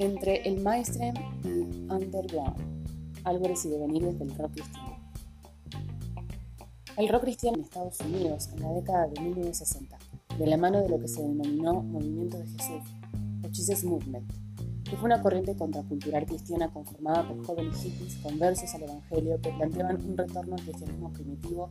entre 0.00 0.48
el 0.48 0.60
mainstream 0.62 1.14
y 1.44 1.92
underground, 1.92 2.56
álvarez 3.24 3.66
y 3.66 3.68
devenires 3.68 4.18
del 4.18 4.34
rock 4.36 4.52
cristiano. 4.52 4.98
El 6.96 7.08
rock 7.08 7.22
cristiano 7.22 7.58
en 7.58 7.64
Estados 7.64 8.00
Unidos 8.00 8.48
en 8.54 8.62
la 8.62 8.72
década 8.72 9.06
de 9.08 9.20
1960, 9.20 9.98
de 10.38 10.46
la 10.46 10.56
mano 10.56 10.80
de 10.80 10.88
lo 10.88 10.98
que 10.98 11.06
se 11.06 11.20
denominó 11.20 11.82
Movimiento 11.82 12.38
de 12.38 12.46
Jesús, 12.46 12.82
o 13.44 13.48
Jesus 13.48 13.84
Movement, 13.84 14.32
que 14.90 14.96
fue 14.96 15.06
una 15.06 15.22
corriente 15.22 15.54
contracultural 15.54 16.26
cristiana 16.26 16.68
conformada 16.72 17.28
por 17.28 17.46
jóvenes 17.46 17.80
hippies 17.80 18.16
conversos 18.16 18.74
al 18.74 18.82
Evangelio 18.82 19.40
que 19.40 19.50
planteaban 19.50 20.04
un 20.04 20.16
retorno 20.18 20.56
al 20.56 20.62
cristianismo 20.62 21.12
primitivo 21.12 21.68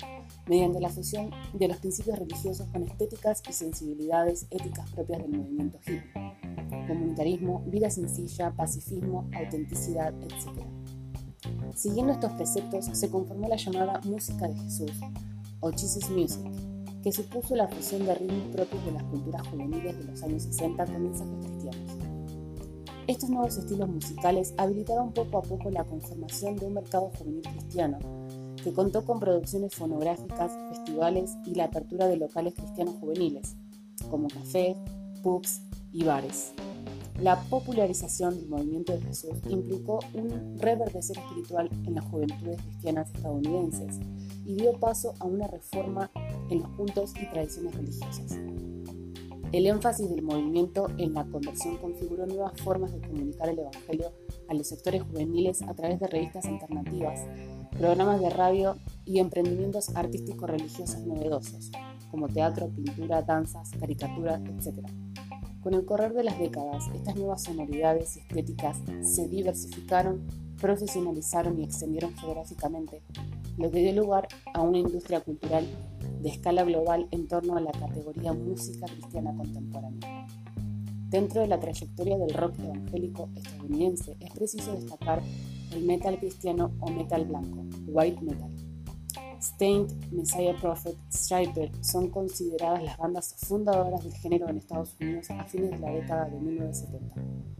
mediante 0.47 0.79
la 0.79 0.87
fusión 0.87 1.29
de 1.53 1.67
los 1.67 1.77
principios 1.77 2.17
religiosos 2.17 2.67
con 2.69 2.83
estéticas 2.83 3.43
y 3.49 3.51
sensibilidades 3.51 4.47
éticas 4.49 4.89
propias 4.91 5.21
del 5.21 5.37
movimiento 5.37 5.79
hippie. 5.85 6.03
Comunitarismo, 6.87 7.63
vida 7.67 7.89
sencilla, 7.89 8.51
pacifismo, 8.51 9.29
autenticidad, 9.35 10.13
etc. 10.23 10.63
Siguiendo 11.75 12.13
estos 12.13 12.31
preceptos 12.33 12.85
se 12.85 13.09
conformó 13.09 13.49
la 13.49 13.57
llamada 13.57 13.99
música 14.05 14.47
de 14.47 14.55
Jesús, 14.55 14.91
o 15.59 15.71
Jesus 15.71 16.09
Music, 16.09 16.45
que 17.03 17.11
supuso 17.11 17.55
la 17.55 17.67
fusión 17.67 18.05
de 18.05 18.15
ritmos 18.15 18.55
propios 18.55 18.85
de 18.85 18.91
las 18.91 19.03
culturas 19.03 19.47
juveniles 19.47 19.97
de 19.97 20.03
los 20.05 20.23
años 20.23 20.43
60 20.43 20.85
con 20.85 21.03
mensajes. 21.03 21.58
Estos 23.09 23.31
nuevos 23.31 23.57
estilos 23.57 23.89
musicales 23.89 24.53
habilitaron 24.55 25.11
poco 25.13 25.39
a 25.39 25.41
poco 25.41 25.71
la 25.71 25.83
conformación 25.83 26.57
de 26.57 26.67
un 26.67 26.75
mercado 26.75 27.11
juvenil 27.17 27.41
cristiano, 27.41 27.97
que 28.63 28.71
contó 28.71 29.03
con 29.03 29.19
producciones 29.19 29.73
fonográficas, 29.73 30.51
festivales 30.69 31.35
y 31.43 31.55
la 31.55 31.63
apertura 31.63 32.05
de 32.05 32.17
locales 32.17 32.53
cristianos 32.53 32.93
juveniles, 32.99 33.55
como 34.11 34.27
cafés, 34.27 34.77
pubs 35.23 35.61
y 35.91 36.03
bares. 36.03 36.51
La 37.19 37.41
popularización 37.45 38.35
del 38.35 38.47
movimiento 38.47 38.93
de 38.93 39.01
Jesús 39.01 39.39
implicó 39.49 40.01
un 40.13 40.59
reverdecer 40.59 41.17
espiritual 41.17 41.67
en 41.87 41.95
las 41.95 42.05
juventudes 42.05 42.61
cristianas 42.61 43.09
estadounidenses 43.15 43.97
y 44.45 44.53
dio 44.53 44.73
paso 44.73 45.15
a 45.19 45.25
una 45.25 45.47
reforma 45.47 46.11
en 46.51 46.59
los 46.59 46.69
cultos 46.77 47.13
y 47.19 47.27
tradiciones 47.31 47.73
religiosas. 47.73 48.37
El 49.51 49.65
énfasis 49.65 50.07
del 50.11 50.21
movimiento 50.21 50.89
en 50.99 51.15
la 51.15 51.25
conversión 51.25 51.77
configuró 51.77 52.27
nuevas 52.27 52.61
formas 52.61 52.93
de 52.93 53.01
comunicar 53.01 53.49
el 53.49 53.57
Evangelio 53.57 54.13
a 54.47 54.53
los 54.53 54.67
sectores 54.67 55.01
juveniles 55.01 55.63
a 55.63 55.73
través 55.73 55.99
de 55.99 56.05
revistas 56.05 56.45
alternativas, 56.45 57.21
programas 57.71 58.21
de 58.21 58.29
radio 58.29 58.75
y 59.05 59.17
emprendimientos 59.17 59.95
artísticos 59.95 60.47
religiosos 60.47 60.99
novedosos, 60.99 61.71
como 62.11 62.27
teatro, 62.27 62.69
pintura, 62.69 63.23
danzas, 63.23 63.71
caricaturas, 63.79 64.39
etc. 64.41 64.87
Con 65.63 65.73
el 65.73 65.83
correr 65.83 66.13
de 66.13 66.25
las 66.25 66.37
décadas, 66.37 66.87
estas 66.93 67.15
nuevas 67.15 67.41
sonoridades 67.41 68.17
y 68.17 68.19
estéticas 68.19 68.77
se 69.01 69.27
diversificaron, 69.27 70.27
profesionalizaron 70.61 71.59
y 71.59 71.63
extendieron 71.63 72.15
geográficamente, 72.17 73.01
lo 73.59 73.69
que 73.69 73.79
dio 73.79 73.93
lugar 73.93 74.27
a 74.53 74.61
una 74.61 74.77
industria 74.77 75.19
cultural 75.19 75.67
de 76.21 76.29
escala 76.29 76.63
global 76.63 77.07
en 77.11 77.27
torno 77.27 77.57
a 77.57 77.61
la 77.61 77.71
categoría 77.71 78.31
música 78.31 78.87
cristiana 78.87 79.35
contemporánea. 79.35 80.27
Dentro 81.09 81.41
de 81.41 81.47
la 81.47 81.59
trayectoria 81.59 82.17
del 82.17 82.33
rock 82.33 82.57
evangélico 82.59 83.29
estadounidense 83.35 84.15
es 84.19 84.31
preciso 84.31 84.73
destacar 84.73 85.21
el 85.71 85.83
metal 85.83 86.17
cristiano 86.19 86.71
o 86.79 86.89
metal 86.89 87.25
blanco, 87.25 87.65
white 87.87 88.21
metal. 88.21 88.51
Stained, 89.41 89.91
Messiah 90.11 90.55
Prophet, 90.59 90.97
Striper 91.11 91.71
son 91.81 92.09
consideradas 92.09 92.83
las 92.83 92.97
bandas 92.97 93.35
fundadoras 93.39 94.03
del 94.03 94.13
género 94.13 94.49
en 94.49 94.57
Estados 94.57 94.95
Unidos 94.99 95.29
a 95.31 95.43
fines 95.43 95.71
de 95.71 95.79
la 95.79 95.91
década 95.91 96.25
de 96.25 96.39
1970. 96.39 97.58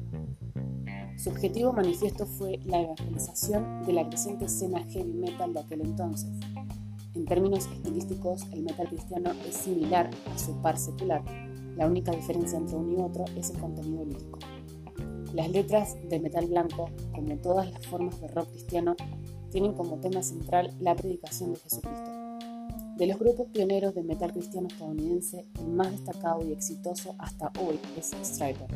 Su 1.19 1.31
objetivo 1.31 1.73
manifiesto 1.73 2.25
fue 2.25 2.61
la 2.63 2.81
evangelización 2.81 3.85
de 3.85 3.91
la 3.91 4.07
creciente 4.07 4.45
escena 4.45 4.85
heavy 4.85 5.11
metal 5.11 5.53
de 5.53 5.59
aquel 5.59 5.81
entonces, 5.81 6.29
en 7.13 7.25
términos 7.25 7.67
estilísticos, 7.73 8.43
el 8.53 8.61
metal 8.61 8.87
cristiano 8.87 9.31
es 9.45 9.55
similar 9.55 10.09
a 10.33 10.37
su 10.37 10.53
par 10.61 10.77
secular. 10.77 11.21
La 11.75 11.87
única 11.87 12.11
diferencia 12.11 12.57
entre 12.57 12.77
uno 12.77 12.99
y 12.99 13.01
otro 13.01 13.25
es 13.35 13.49
el 13.49 13.59
contenido 13.59 14.05
lírico. 14.05 14.39
Las 15.33 15.49
letras 15.49 15.97
de 16.07 16.19
metal 16.21 16.47
blanco, 16.47 16.89
como 17.13 17.35
todas 17.37 17.69
las 17.69 17.85
formas 17.87 18.21
de 18.21 18.29
rock 18.29 18.49
cristiano, 18.51 18.95
tienen 19.51 19.73
como 19.73 19.99
tema 19.99 20.23
central 20.23 20.73
la 20.79 20.95
predicación 20.95 21.51
de 21.51 21.59
Jesucristo. 21.59 22.11
De 22.95 23.07
los 23.07 23.19
grupos 23.19 23.47
pioneros 23.47 23.93
de 23.95 24.03
metal 24.03 24.31
cristiano 24.31 24.67
estadounidense, 24.69 25.45
el 25.59 25.67
más 25.67 25.91
destacado 25.91 26.45
y 26.47 26.53
exitoso 26.53 27.15
hasta 27.17 27.51
hoy 27.59 27.79
es 27.97 28.11
Striper, 28.23 28.67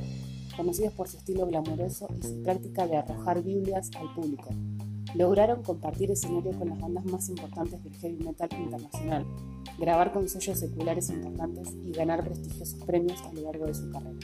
conocidos 0.56 0.94
por 0.94 1.08
su 1.08 1.18
estilo 1.18 1.46
glamoroso 1.46 2.08
y 2.18 2.24
su 2.24 2.42
práctica 2.44 2.88
de 2.88 2.98
arrojar 2.98 3.44
Biblias 3.44 3.90
al 4.00 4.14
público, 4.14 4.50
lograron 5.16 5.62
compartir 5.62 6.12
escenario 6.12 6.52
con 6.58 6.70
las 6.70 6.80
bandas 6.80 7.06
más 7.06 7.30
importantes 7.30 7.84
del 7.84 7.96
heavy 7.96 8.24
metal 8.24 8.50
internacional, 8.52 9.26
grabar 9.78 10.12
con 10.12 10.28
sellos 10.28 10.60
seculares 10.60 11.10
importantes 11.10 11.70
y 11.84 11.92
ganar 11.92 12.24
prestigiosos 12.24 12.84
premios 12.86 13.22
a 13.22 13.34
lo 13.34 13.42
largo 13.42 13.66
de 13.66 13.74
su 13.74 13.90
carrera. 13.92 14.20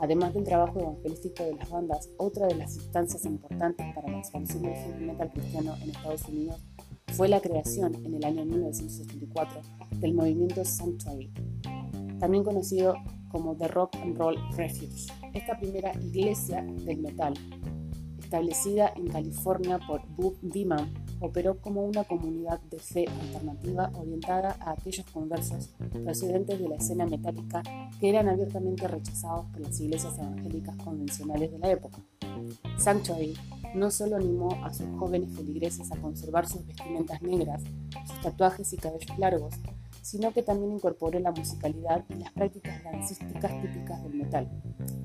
Además 0.00 0.32
del 0.32 0.44
trabajo 0.44 0.78
evangelístico 0.78 1.42
de 1.42 1.56
las 1.56 1.68
bandas, 1.70 2.08
otra 2.18 2.46
de 2.46 2.54
las 2.54 2.76
instancias 2.76 3.24
importantes 3.24 3.84
para 3.94 4.08
la 4.08 4.18
expansión 4.18 4.62
del 4.62 4.74
heavy 4.74 5.04
metal 5.06 5.30
cristiano 5.32 5.74
en 5.82 5.90
Estados 5.90 6.28
Unidos 6.28 6.60
fue 7.14 7.28
la 7.28 7.40
creación 7.40 7.94
en 8.04 8.14
el 8.14 8.24
año 8.24 8.44
1964 8.44 9.60
del 9.96 10.14
movimiento 10.14 10.64
Sanctuary, 10.64 11.32
también 12.20 12.44
conocido 12.44 12.94
como 13.30 13.56
The 13.56 13.68
Rock 13.68 13.96
and 13.96 14.16
Roll 14.16 14.36
Refuge. 14.56 15.12
Esta 15.38 15.56
primera 15.56 15.92
iglesia 15.94 16.62
del 16.62 16.98
metal 16.98 17.34
establecida 18.18 18.92
en 18.96 19.06
California 19.06 19.78
por 19.86 20.02
Bob 20.16 20.36
Beeman, 20.42 20.92
operó 21.20 21.60
como 21.60 21.84
una 21.84 22.02
comunidad 22.02 22.60
de 22.62 22.80
fe 22.80 23.06
alternativa 23.06 23.92
orientada 23.94 24.56
a 24.60 24.72
aquellos 24.72 25.06
conversos 25.12 25.70
procedentes 26.04 26.58
de 26.58 26.68
la 26.68 26.74
escena 26.74 27.06
metálica 27.06 27.62
que 28.00 28.08
eran 28.08 28.28
abiertamente 28.28 28.88
rechazados 28.88 29.46
por 29.46 29.60
las 29.60 29.78
iglesias 29.80 30.18
evangélicas 30.18 30.76
convencionales 30.76 31.52
de 31.52 31.58
la 31.58 31.70
época. 31.70 31.98
Sanctuary 32.76 33.34
no 33.76 33.92
solo 33.92 34.16
animó 34.16 34.50
a 34.64 34.74
sus 34.74 34.88
jóvenes 34.98 35.34
feligreses 35.36 35.92
a 35.92 36.00
conservar 36.00 36.48
sus 36.48 36.66
vestimentas 36.66 37.22
negras, 37.22 37.62
sus 38.06 38.20
tatuajes 38.20 38.72
y 38.72 38.76
cabellos 38.76 39.18
largos, 39.18 39.54
sino 40.02 40.32
que 40.32 40.42
también 40.42 40.72
incorporó 40.72 41.20
la 41.20 41.30
musicalidad 41.30 42.04
y 42.08 42.14
las 42.14 42.32
prácticas 42.32 42.82
dancísticas 42.82 43.62
típicas 43.62 44.02
del 44.02 44.14
metal, 44.14 44.50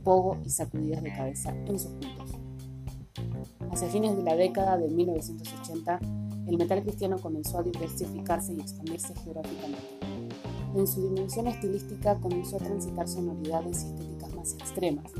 pogo 0.04 0.38
y 0.46 0.50
sacudidas 0.50 1.04
de 1.04 1.14
cabeza 1.14 1.56
en 1.66 1.80
sus 1.80 1.92
cultos. 1.92 2.32
Hacia 3.72 3.88
fines 3.90 4.16
de 4.16 4.24
la 4.24 4.36
década 4.36 4.78
de 4.78 4.88
1980, 4.90 6.00
el 6.48 6.58
metal 6.58 6.84
cristiano 6.84 7.18
comenzó 7.18 7.60
a 7.60 7.64
diversificarse 7.64 8.54
y 8.54 8.60
expandirse 8.60 9.14
geográficamente. 9.24 10.14
En 10.76 10.88
su 10.88 11.02
dimensión 11.10 11.48
estilística 11.48 12.20
comenzó 12.20 12.58
a 12.58 12.60
transitar 12.60 13.08
sonoridades 13.08 13.84
y 13.84 13.88
estéticas 13.88 14.36
más 14.36 14.54
extremas, 14.54 15.12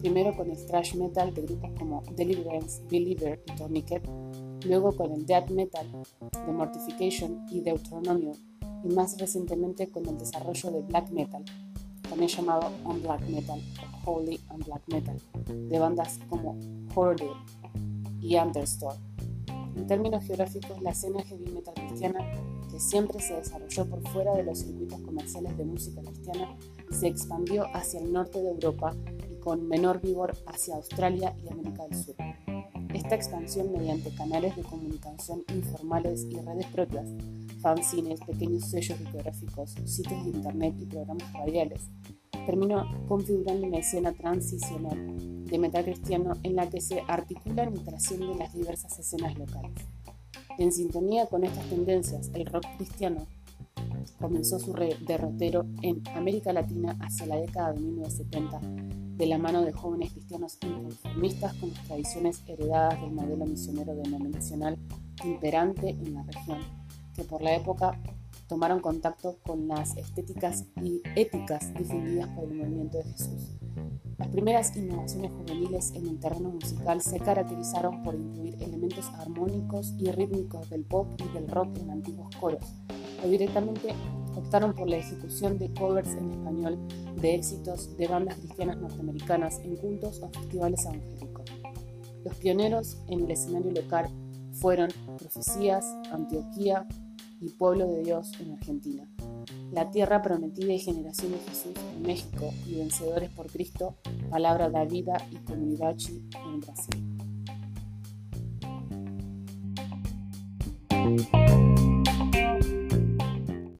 primero 0.00 0.36
con 0.36 0.50
el 0.50 0.66
thrash 0.66 0.96
metal 0.96 1.32
de 1.32 1.42
grupos 1.42 1.70
como 1.78 2.02
Deliverance, 2.16 2.82
Believer 2.90 3.42
y 3.46 3.56
Tourniquet, 3.56 4.02
luego 4.66 4.96
con 4.96 5.12
el 5.12 5.24
death 5.26 5.50
metal 5.50 5.86
de 6.32 6.52
Mortification 6.52 7.46
y 7.50 7.60
Deuteronomio, 7.60 8.32
y 8.82 8.88
más 8.88 9.18
recientemente 9.18 9.90
con 9.90 10.06
el 10.06 10.18
desarrollo 10.18 10.70
de 10.70 10.82
black 10.82 11.10
metal, 11.10 11.44
también 12.08 12.28
llamado 12.28 12.70
on 12.84 13.02
black 13.02 13.22
metal 13.28 13.60
o 14.04 14.12
holy 14.12 14.40
on 14.48 14.60
black 14.60 14.82
metal, 14.88 15.16
de 15.46 15.78
bandas 15.78 16.20
como 16.28 16.58
Horde, 16.94 17.28
y 18.24 18.36
Understore. 18.36 18.96
En 19.76 19.86
términos 19.86 20.24
geográficos, 20.24 20.80
la 20.80 20.90
escena 20.90 21.22
heavy 21.22 21.50
metal 21.52 21.74
cristiana, 21.74 22.20
que 22.70 22.80
siempre 22.80 23.20
se 23.20 23.34
desarrolló 23.34 23.86
por 23.86 24.08
fuera 24.08 24.32
de 24.34 24.44
los 24.44 24.58
circuitos 24.58 25.00
comerciales 25.00 25.56
de 25.58 25.64
música 25.64 26.00
cristiana, 26.00 26.56
se 26.90 27.08
expandió 27.08 27.66
hacia 27.74 28.00
el 28.00 28.12
norte 28.12 28.40
de 28.40 28.50
Europa 28.50 28.94
y 29.30 29.38
con 29.40 29.68
menor 29.68 30.00
vigor 30.00 30.34
hacia 30.46 30.76
Australia 30.76 31.36
y 31.44 31.52
América 31.52 31.86
del 31.86 32.02
Sur. 32.02 32.14
Esta 32.94 33.14
expansión 33.16 33.72
mediante 33.72 34.14
canales 34.14 34.56
de 34.56 34.62
comunicación 34.62 35.44
informales 35.52 36.26
y 36.30 36.36
redes 36.36 36.66
propias, 36.66 37.08
fanzines, 37.64 38.20
pequeños 38.20 38.66
sellos 38.66 38.98
discográficos, 38.98 39.70
sitios 39.86 40.22
de 40.22 40.32
internet 40.32 40.74
y 40.78 40.84
programas 40.84 41.32
radiales, 41.32 41.80
terminó 42.44 42.84
configurando 43.08 43.66
una 43.66 43.78
escena 43.78 44.12
transicional 44.12 45.46
de 45.46 45.58
metal 45.58 45.82
cristiano 45.82 46.34
en 46.42 46.56
la 46.56 46.68
que 46.68 46.82
se 46.82 47.00
articulan 47.08 47.74
y 47.74 47.78
trascienden 47.78 48.38
las 48.38 48.52
diversas 48.52 48.98
escenas 48.98 49.38
locales. 49.38 49.72
En 50.58 50.72
sintonía 50.72 51.24
con 51.24 51.42
estas 51.42 51.64
tendencias, 51.70 52.30
el 52.34 52.44
rock 52.44 52.66
cristiano 52.76 53.26
comenzó 54.20 54.58
su 54.58 54.74
derrotero 55.06 55.64
en 55.80 56.02
América 56.14 56.52
Latina 56.52 56.98
hacia 57.00 57.26
la 57.26 57.36
década 57.36 57.72
de 57.72 57.80
1970, 57.80 58.60
de 59.16 59.26
la 59.26 59.38
mano 59.38 59.62
de 59.62 59.72
jóvenes 59.72 60.12
cristianos 60.12 60.58
inconformistas 60.60 61.54
con 61.54 61.70
las 61.70 61.82
tradiciones 61.84 62.42
heredadas 62.46 63.00
del 63.00 63.12
modelo 63.12 63.46
misionero 63.46 63.94
denominacional 63.94 64.76
imperante 65.24 65.88
en 65.88 66.12
la 66.12 66.24
región, 66.24 66.83
que 67.14 67.24
por 67.24 67.42
la 67.42 67.54
época 67.54 67.98
tomaron 68.48 68.80
contacto 68.80 69.38
con 69.44 69.66
las 69.68 69.96
estéticas 69.96 70.64
y 70.82 71.02
éticas 71.16 71.72
difundidas 71.74 72.28
por 72.30 72.44
el 72.44 72.54
movimiento 72.54 72.98
de 72.98 73.04
Jesús 73.04 73.56
Las 74.18 74.28
primeras 74.28 74.76
innovaciones 74.76 75.32
juveniles 75.32 75.92
en 75.94 76.08
el 76.08 76.20
terreno 76.20 76.50
musical 76.50 77.00
se 77.00 77.18
caracterizaron 77.18 78.02
por 78.02 78.14
incluir 78.14 78.62
elementos 78.62 79.06
armónicos 79.18 79.94
y 79.98 80.10
rítmicos 80.10 80.68
del 80.70 80.84
pop 80.84 81.08
y 81.18 81.32
del 81.34 81.48
rock 81.48 81.78
en 81.78 81.90
antiguos 81.90 82.34
coros, 82.36 82.64
o 83.24 83.28
directamente 83.28 83.94
optaron 84.36 84.74
por 84.74 84.88
la 84.88 84.96
ejecución 84.96 85.58
de 85.58 85.72
covers 85.72 86.10
en 86.10 86.32
español 86.32 86.78
de 87.20 87.34
éxitos 87.34 87.96
de 87.96 88.08
bandas 88.08 88.36
cristianas 88.36 88.76
norteamericanas 88.76 89.60
en 89.60 89.76
cultos 89.76 90.20
o 90.22 90.28
festivales 90.28 90.84
evangélicos. 90.84 91.44
Los 92.24 92.34
pioneros 92.36 92.98
en 93.08 93.24
el 93.24 93.30
escenario 93.30 93.70
local 93.70 94.08
fueron 94.52 94.90
Profecías, 95.18 95.84
Antioquía 96.12 96.86
y 97.40 97.50
Pueblo 97.50 97.86
de 97.86 98.02
Dios 98.02 98.32
en 98.40 98.52
Argentina. 98.52 99.08
La 99.72 99.90
tierra 99.90 100.22
prometida 100.22 100.72
y 100.72 100.78
generación 100.78 101.32
de 101.32 101.38
Jesús 101.38 101.74
en 101.96 102.02
México 102.02 102.52
y 102.66 102.76
Vencedores 102.76 103.30
por 103.30 103.50
Cristo, 103.50 103.96
Palabra 104.30 104.70
da 104.70 104.84
Vida 104.84 105.16
y 105.30 105.36
Comunidad 105.36 105.96
en 106.46 106.60
Brasil. 106.60 107.04